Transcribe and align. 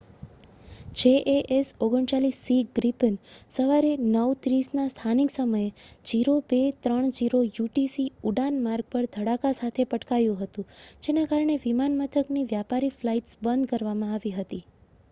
jas 0.95 1.67
39c 1.81 2.45
Gripen 2.75 3.17
સવારે 3.51 3.91
9:30 4.05 4.71
ના 4.77 4.87
સ્થાનિક 4.87 5.33
સમયે 5.33 5.67
0230 6.05 7.29
યુટીસી 7.51 8.07
ઉડાન-માર્ગ 8.25 8.89
પર 8.91 9.11
ધડાકા 9.11 9.53
સાથે 9.55 9.87
પટકાયું 9.89 10.43
હતું 10.43 10.69
જેના 11.03 11.29
કારણે 11.29 11.59
વિમાન 11.65 12.01
મથકની 12.01 12.47
વ્યાપારી 12.49 12.93
ફ્લાઈટ્સ 12.97 13.41
બંધ 13.43 13.73
કરવામાં 13.73 14.17
આવી 14.17 14.37
હતી 14.37 14.63